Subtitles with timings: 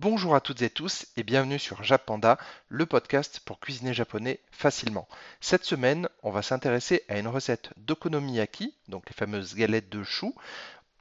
[0.00, 5.08] Bonjour à toutes et tous et bienvenue sur Japanda, le podcast pour cuisiner japonais facilement.
[5.40, 10.36] Cette semaine, on va s'intéresser à une recette d'okonomiyaki, donc les fameuses galettes de choux,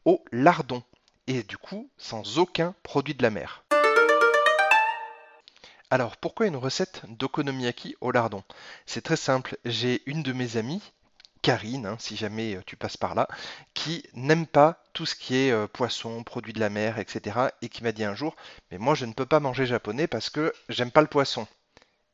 [0.06, 0.82] au lardon
[1.28, 3.64] et du coup sans aucun produit de la mer.
[5.92, 8.42] Alors pourquoi une recette d'okonomiyaki au lardon?
[8.88, 10.82] C'est très simple, j'ai une de mes amies
[11.48, 13.30] Karine, hein, si jamais euh, tu passes par là,
[13.74, 17.40] qui n'aime pas tout ce qui est euh, poisson, produits de la mer, etc.
[17.62, 18.36] et qui m'a dit un jour,
[18.70, 21.48] mais moi je ne peux pas manger japonais parce que j'aime pas le poisson.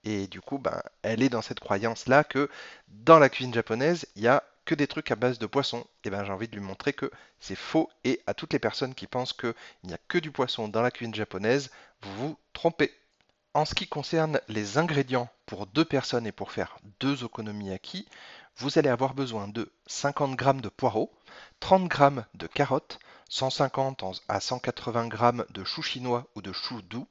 [0.03, 2.47] Et du coup, ben, elle est dans cette croyance-là que
[2.89, 5.83] dans la cuisine japonaise, il n'y a que des trucs à base de poisson.
[6.03, 7.09] Et ben j'ai envie de lui montrer que
[7.39, 10.67] c'est faux et à toutes les personnes qui pensent qu'il n'y a que du poisson
[10.67, 11.71] dans la cuisine japonaise,
[12.03, 12.91] vous vous trompez.
[13.55, 18.07] En ce qui concerne les ingrédients pour deux personnes et pour faire deux okonomiyaki,
[18.57, 21.11] vous allez avoir besoin de 50 g de poireaux,
[21.59, 27.07] 30 g de carottes, 150 à 180 g de choux chinois ou de choux doux,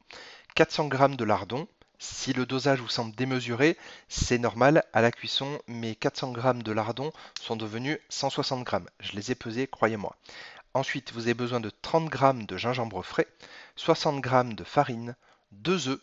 [0.54, 1.66] 400 g de lardons.
[1.98, 3.76] Si le dosage vous semble démesuré,
[4.08, 8.76] c'est normal à la cuisson, mes 400 g de lardons sont devenus 160 g.
[9.00, 10.16] Je les ai pesés, croyez-moi.
[10.74, 13.28] Ensuite, vous avez besoin de 30 g de gingembre frais,
[13.76, 15.16] 60 g de farine,
[15.52, 16.00] 2 œufs,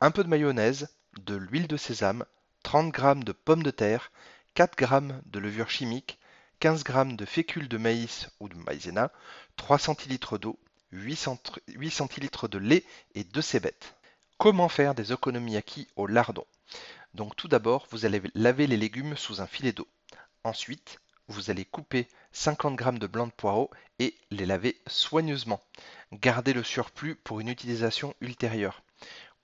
[0.00, 0.88] un peu de mayonnaise,
[1.20, 2.24] de l'huile de sésame,
[2.62, 4.12] 30 g de pommes de terre,
[4.54, 4.86] 4 g
[5.26, 6.20] de levure chimique,
[6.60, 9.10] 15 g de fécule de maïs ou de maïzena,
[9.56, 10.60] 3 cl d'eau,
[10.92, 12.84] 8 cl de lait
[13.16, 13.96] et 2 cébettes.
[14.38, 16.46] Comment faire des okonomiyaki au lardon?
[17.14, 19.88] Donc tout d'abord, vous allez laver les légumes sous un filet d'eau.
[20.44, 25.60] Ensuite, vous allez couper 50 g de blanc de poireau et les laver soigneusement.
[26.12, 28.84] Gardez le surplus pour une utilisation ultérieure.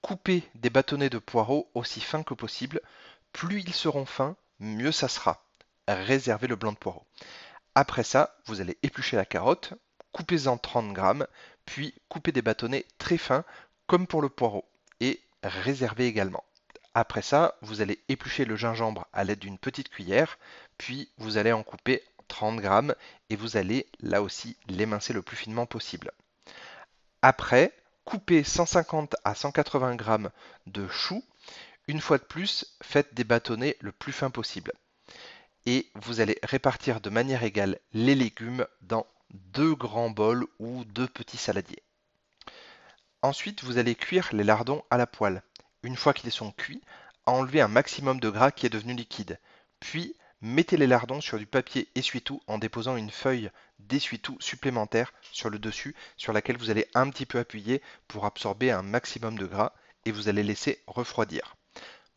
[0.02, 2.80] Coupez des bâtonnets de poireaux aussi fins que possible.
[3.32, 5.44] Plus ils seront fins, mieux ça sera.
[5.88, 7.06] Réservez le blanc de poireau.
[7.74, 9.74] Après ça, vous allez éplucher la carotte,
[10.12, 11.26] coupez-en 30 grammes,
[11.64, 13.44] puis coupez des bâtonnets très fins
[13.86, 14.64] comme pour le poireau
[15.00, 16.44] et réservez également.
[16.94, 20.38] Après ça, vous allez éplucher le gingembre à l'aide d'une petite cuillère,
[20.78, 22.94] puis vous allez en couper 30 grammes
[23.28, 26.12] et vous allez là aussi l'émincer le plus finement possible.
[27.22, 27.72] Après,
[28.04, 30.30] coupez 150 à 180 grammes
[30.66, 31.22] de choux
[31.88, 34.72] une fois de plus, faites des bâtonnets le plus fin possible.
[35.66, 41.08] Et vous allez répartir de manière égale les légumes dans deux grands bols ou deux
[41.08, 41.82] petits saladiers.
[43.22, 45.42] Ensuite, vous allez cuire les lardons à la poêle.
[45.82, 46.82] Une fois qu'ils sont cuits,
[47.26, 49.38] enlevez un maximum de gras qui est devenu liquide.
[49.78, 55.50] Puis, mettez les lardons sur du papier essuie-tout en déposant une feuille d'essuie-tout supplémentaire sur
[55.50, 59.46] le dessus, sur laquelle vous allez un petit peu appuyer pour absorber un maximum de
[59.46, 59.72] gras
[60.04, 61.56] et vous allez laisser refroidir.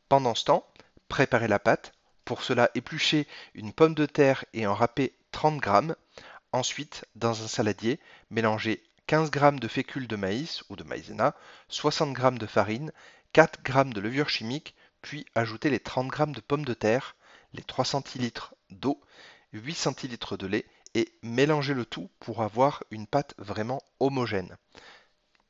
[0.09, 0.68] Pendant ce temps,
[1.08, 1.94] préparez la pâte.
[2.25, 5.94] Pour cela, épluchez une pomme de terre et en râpez 30 g.
[6.52, 8.00] Ensuite, dans un saladier,
[8.30, 11.36] mélangez 15 g de fécule de maïs ou de maïzena,
[11.68, 12.91] 60 g de farine,
[13.34, 17.16] 4 g de levure chimique, puis ajoutez les 30 g de pommes de terre,
[17.53, 18.31] les 3 cl
[18.70, 19.02] d'eau,
[19.52, 24.58] 8 cl de lait et mélangez le tout pour avoir une pâte vraiment homogène.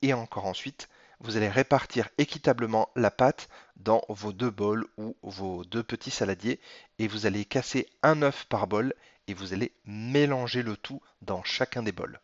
[0.01, 0.89] Et encore ensuite,
[1.23, 3.47] vous allez répartir équitablement la pâte
[3.77, 6.59] dans vos deux bols ou vos deux petits saladiers
[6.99, 8.93] et vous allez casser un œuf par bol
[9.27, 12.19] et vous allez mélanger le tout dans chacun des bols.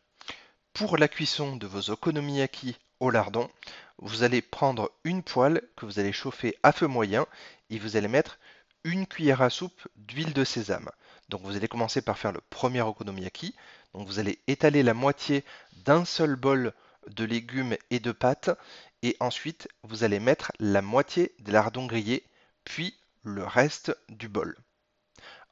[0.73, 3.49] Pour la cuisson de vos okonomiyaki au lardon,
[3.99, 7.25] vous allez prendre une poêle que vous allez chauffer à feu moyen
[7.69, 8.37] et vous allez mettre
[8.83, 10.89] une cuillère à soupe d'huile de sésame.
[11.29, 13.55] Donc vous allez commencer par faire le premier okonomiyaki.
[13.93, 15.45] Donc vous allez étaler la moitié
[15.85, 16.73] d'un seul bol
[17.07, 18.51] de légumes et de pâtes
[19.03, 22.25] et ensuite vous allez mettre la moitié des lardons grillés,
[22.63, 24.57] puis le reste du bol.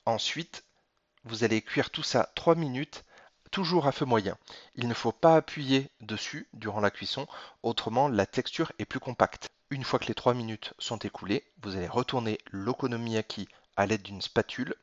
[0.05, 0.63] Ensuite,
[1.23, 3.03] vous allez cuire tout ça 3 minutes,
[3.51, 4.37] toujours à feu moyen.
[4.75, 7.27] Il ne faut pas appuyer dessus durant la cuisson,
[7.63, 9.49] autrement la texture est plus compacte.
[9.69, 14.21] Une fois que les 3 minutes sont écoulées, vous allez retourner l'okonomiyaki à l'aide d'une
[14.21, 14.75] spatule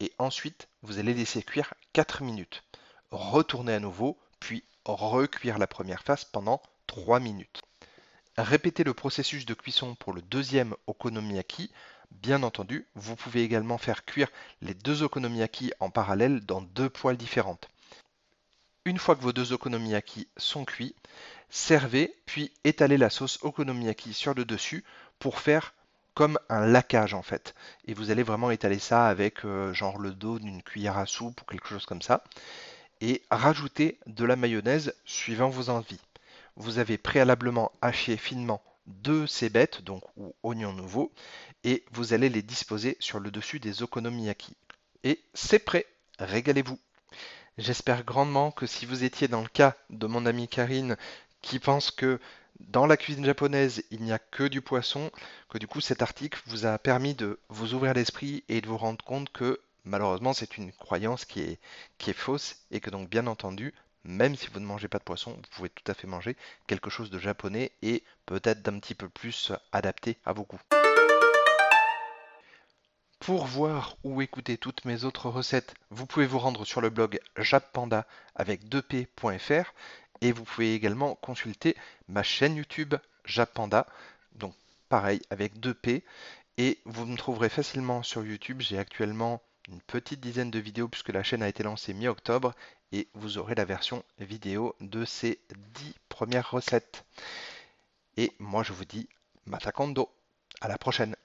[0.00, 2.62] et ensuite vous allez laisser cuire 4 minutes.
[3.10, 7.62] Retournez à nouveau, puis recuire la première phase pendant 3 minutes.
[8.38, 11.70] Répétez le processus de cuisson pour le deuxième okonomiyaki.
[12.10, 14.28] Bien entendu, vous pouvez également faire cuire
[14.60, 17.70] les deux okonomiyaki en parallèle dans deux poêles différentes.
[18.84, 20.94] Une fois que vos deux okonomiyaki sont cuits,
[21.48, 24.84] servez puis étalez la sauce okonomiyaki sur le dessus
[25.18, 25.72] pour faire
[26.12, 27.54] comme un laquage en fait.
[27.86, 31.40] Et vous allez vraiment étaler ça avec euh, genre le dos d'une cuillère à soupe
[31.40, 32.22] ou quelque chose comme ça.
[33.00, 36.00] Et rajouter de la mayonnaise suivant vos envies
[36.56, 41.12] vous avez préalablement haché finement deux cébettes, donc ou oignons nouveaux,
[41.64, 44.56] et vous allez les disposer sur le dessus des okonomiyaki.
[45.04, 45.86] Et c'est prêt,
[46.18, 46.78] régalez-vous.
[47.58, 50.96] J'espère grandement que si vous étiez dans le cas de mon amie Karine
[51.42, 52.20] qui pense que
[52.60, 55.10] Dans la cuisine japonaise, il n'y a que du poisson,
[55.48, 58.78] que du coup cet article vous a permis de vous ouvrir l'esprit et de vous
[58.78, 61.60] rendre compte que malheureusement c'est une croyance qui est,
[61.98, 63.74] qui est fausse et que donc bien entendu,
[64.06, 66.36] même si vous ne mangez pas de poisson, vous pouvez tout à fait manger
[66.66, 70.60] quelque chose de japonais et peut-être d'un petit peu plus adapté à vos goûts.
[73.20, 77.18] Pour voir ou écouter toutes mes autres recettes, vous pouvez vous rendre sur le blog
[77.36, 79.72] jappanda avec 2p.fr
[80.20, 81.76] et vous pouvez également consulter
[82.08, 82.94] ma chaîne YouTube
[83.24, 83.86] Japanda,
[84.36, 84.54] donc
[84.88, 86.02] pareil avec 2P.
[86.58, 88.60] Et vous me trouverez facilement sur YouTube.
[88.60, 92.54] J'ai actuellement une petite dizaine de vidéos puisque la chaîne a été lancée mi-octobre
[92.92, 95.40] et vous aurez la version vidéo de ces
[95.74, 97.04] 10 premières recettes.
[98.16, 99.08] Et moi je vous dis
[99.46, 100.10] Matakondo.
[100.60, 101.16] À la prochaine.